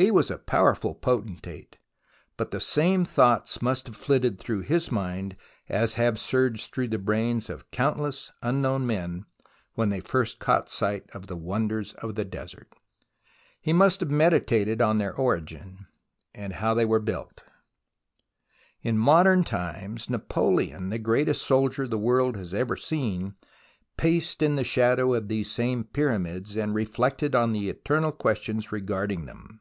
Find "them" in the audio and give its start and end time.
29.26-29.58